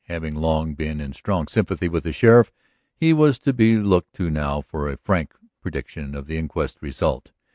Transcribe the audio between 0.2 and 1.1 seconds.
long been